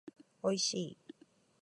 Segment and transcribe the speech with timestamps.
[0.41, 0.97] おいしい